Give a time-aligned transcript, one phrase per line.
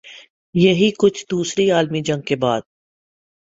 [0.55, 2.61] یہی کچھ دوسری عالمی جنگ کے بعد